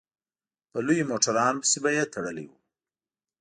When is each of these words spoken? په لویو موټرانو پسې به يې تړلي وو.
په 0.71 0.77
لویو 0.85 1.09
موټرانو 1.11 1.61
پسې 1.63 1.77
به 1.83 1.89
يې 1.97 2.03
تړلي 2.13 2.45
وو. 2.49 2.57